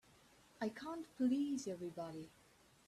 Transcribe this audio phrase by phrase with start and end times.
[0.59, 2.31] I can't please everybody.